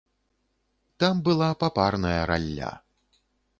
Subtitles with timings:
[1.03, 2.71] Там была папарная ралля.